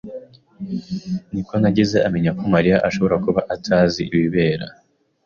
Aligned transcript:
Nikonagize 1.31 1.97
amenya 2.07 2.31
ko 2.37 2.43
Mariya 2.53 2.77
ashobora 2.87 3.15
kuba 3.25 3.41
atazi 3.55 4.01
ibibera. 4.15 4.65